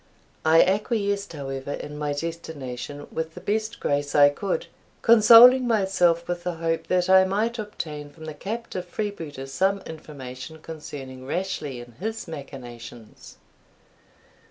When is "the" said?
3.35-3.39, 6.43-6.55, 8.25-8.33